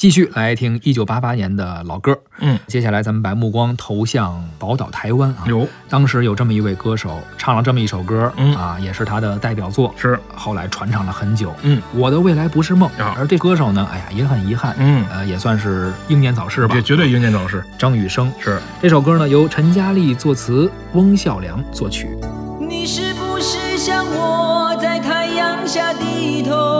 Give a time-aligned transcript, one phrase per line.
[0.00, 2.18] 继续来听一九八八年的老歌。
[2.38, 5.44] 嗯，接下来咱们把目光投向宝岛台湾啊。
[5.46, 11.54] 有当时有这么一位歌手唱了这么一首歌，嗯啊，也是他的代表作，是，后来传唱了很久。
[11.64, 12.88] 嗯我的未来不是梦。
[12.98, 16.80] 啊而这歌手呢，哎呀，也很遗憾，嗯，呃，也算是英年早逝吧这。
[16.80, 17.62] 绝对英年早逝。
[17.76, 22.08] 张雨生是，这首歌呢，由陈嘉丽作词，翁孝良作曲。
[22.58, 26.79] 你是不是像我在太阳下低头，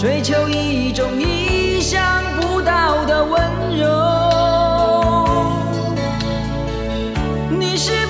[0.00, 2.00] 追求一种意想
[2.40, 3.38] 不到的温
[3.76, 3.84] 柔？
[7.50, 8.06] 你是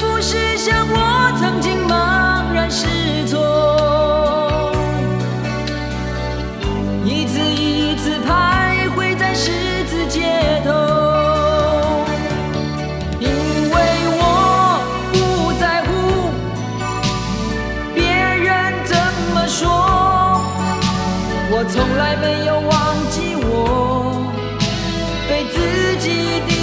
[26.01, 26.09] 己
[26.49, 26.60] 的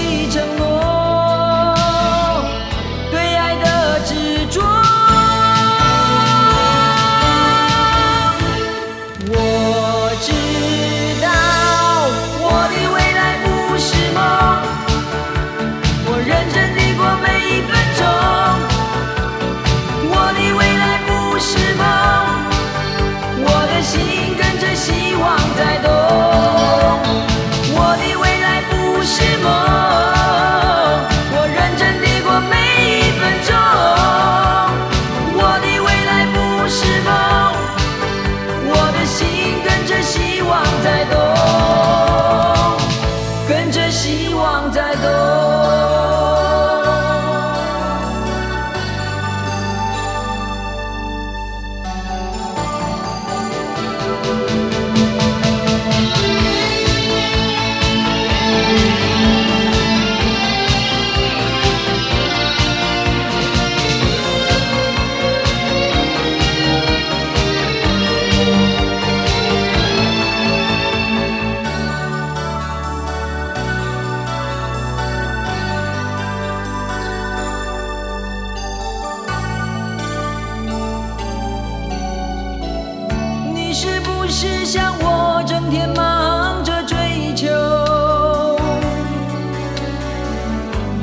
[84.39, 87.47] 是像我，整天忙着追求，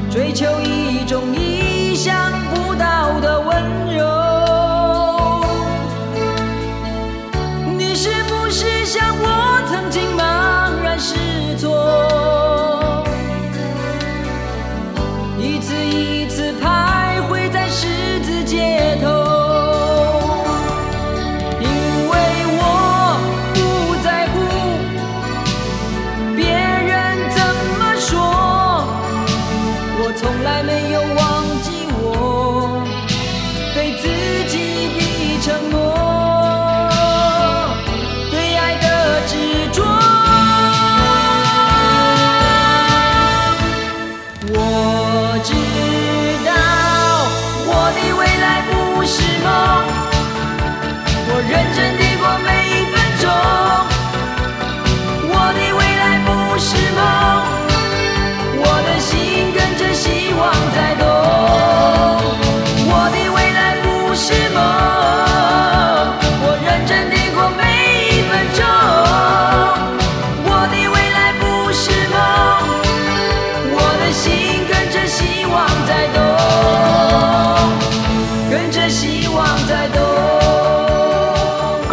[0.08, 2.14] 追求一种意想
[2.54, 4.04] 不到的温柔？
[7.76, 13.04] 你是不是像我，曾经茫然失措，
[15.40, 16.03] 一次一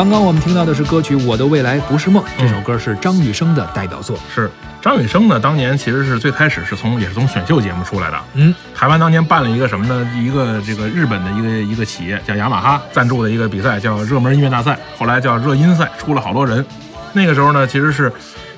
[0.01, 4.17] 刚刚我们听到的是歌曲《我的未来不是梦》，这首歌是张雨生的代表作。
[4.33, 4.49] 是
[4.81, 8.17] 张雨生呢，当年其实是最开始是从也是从选秀节目出来的。
[8.33, 10.11] 嗯，台湾当年办了一个什么呢？
[10.19, 16.65] 一个这个日本的一个一个企业叫雅马哈赞助的一个比赛，叫热门音乐大赛，后来叫热音赛，出了好多人。
[17.13, 18.11] 那个时候呢，其实是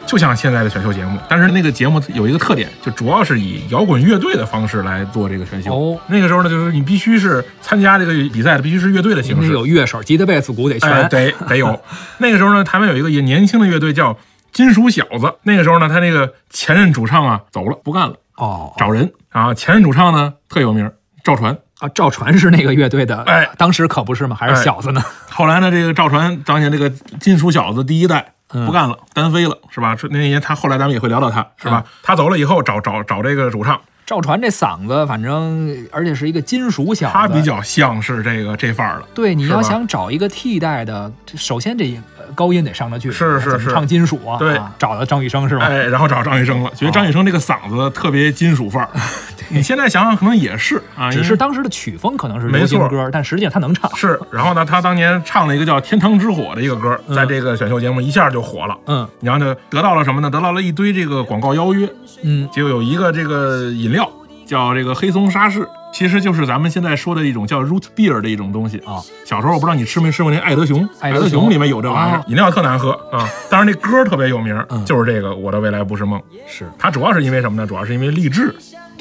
[0.06, 5.74] 就像现在的选秀节目，但是那个节目有一个特点，就主要是以摇滚乐队的方式来做这个选秀。
[5.74, 10.92] 哦那个时候呢，就是你必须是参加这个比赛的，必须是乐队的形式，有乐手、吉他、贝斯、鼓得全。
[10.92, 11.80] 哎，得 得有。
[12.20, 14.18] 那个时候呢，台湾有一个也年轻的乐队叫
[14.52, 15.34] 金属小子。
[15.44, 19.54] 那个时候呢，他那个前任主唱啊走了，不干了，哦，找人啊。
[19.54, 20.92] 前任主唱呢特有名，
[21.24, 21.58] 赵传。
[21.80, 24.36] 啊，赵传是那个乐队的，哎当时可不是嘛？
[24.40, 25.04] 还是哎小子呢？
[25.30, 26.90] 后来呢，这个赵传当年这个
[27.20, 28.26] 金属小子第一代嗯
[28.66, 29.96] 不干了，单飞了，是吧？
[30.10, 31.84] 那年他后来咱们也会聊到他，是吧？
[32.02, 39.06] 他走了以后找找找这个主唱，赵传这嗓子，反正而且是一个金属小子，他比较像是这个这范儿的。
[39.14, 39.34] 对。
[39.34, 41.86] 你要想找一个替代的，首先这
[42.18, 45.66] 呃高音得上得去，是是是唱金属啊，对啊找到张雨生是吧？
[45.66, 48.90] 哎，然后找张雨生了，觉得张雨生这个嗓子特别金属范儿。
[49.50, 53.90] 你现在想想，可能也是啊，只是当时的曲风可能是流行歌，但实际上他能唱。
[53.96, 58.78] 是，然后呢，他当年唱了一个叫《天堂之火》的一个歌，在这个选秀节目一下就火了。
[58.88, 60.30] 嗯然后呢，得到了什么呢？
[60.30, 61.90] 得到了一堆这个广告邀约，
[62.24, 64.10] 嗯，就有一个这个饮料
[64.46, 69.00] 叫这个黑松沙士，其实就是咱们现在说的一种叫 root beer 的一种东西啊。
[69.26, 73.28] 小时候我不知道你吃没吃过那爱德熊，爱爱德熊熊里面有这玩意儿啊，饮料特难喝啊。
[73.50, 76.20] 当然那歌特别有名嗯，就是这个《我的未来不是梦》。
[76.48, 77.68] 是它主要是因为什么呢？
[77.68, 78.54] 主要是因为励志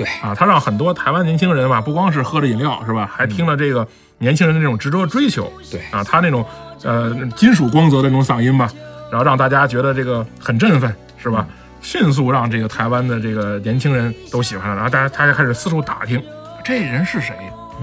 [0.05, 3.87] 对，啊，他让很多台湾年轻人吧，不光是喝着饮料是吧，还听了这个
[4.19, 5.53] 年轻人的这种执着追求。
[5.71, 6.45] 对啊，他那种
[6.83, 8.69] 呃金属光泽的那种嗓音吧，
[9.11, 11.47] 然后让大家觉得这个很振奋，是吧？
[11.81, 16.23] 迅速让这个台湾的这个年轻人都喜欢了，然后大家大家开始四处打听，
[16.65, 17.35] 这人是谁？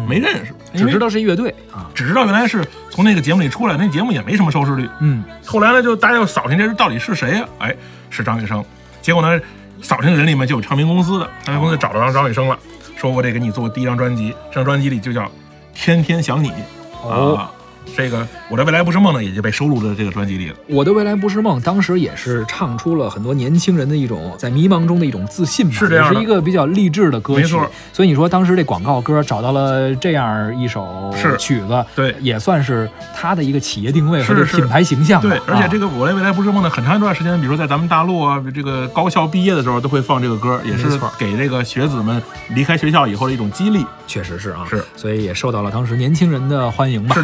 [0.08, 1.92] 没认识，只知道是一乐队啊。
[1.94, 4.88] 只知道原来是从那个节目里出来，那节目也没什么收视率。
[5.00, 7.76] 嗯，后来呢，就大家又扫听这人到底是谁呀、哎，
[8.10, 8.64] 是张雨生。
[9.02, 9.42] 结果呢，
[9.82, 12.58] 扫听的人里面就有唱片公司的，唱片公司找到张张雨生了，
[12.98, 15.22] 说我得给你做第一张专辑，这张专辑里就叫
[15.74, 16.52] 《天天想你》
[17.10, 17.52] 啊。
[17.96, 20.56] 这个我的未来不是梦呢，也就被收录在这个专辑里了。
[20.68, 27.42] 我的未来不是梦，当时也是唱出了很多年轻人的一种在迷茫中的一种自信吧，是这样的也是一个比较励志的歌曲。
[27.42, 35.30] 没错所以你说当时这广告歌找到了这样一首曲子，对也算是他的一个企业定位和品牌形象吧。
[35.30, 40.88] 对，而且这个个我的未来不是梦呢，很长一段时间，比如说在咱们大陆啊，这个高校毕业的时候都会放这个歌，也是
[41.18, 43.86] 给这个学子们离开学校以后的一种激励。
[44.08, 47.14] 确实是啊，是，所以也受到了当时年轻人的欢迎吧。
[47.14, 47.18] 是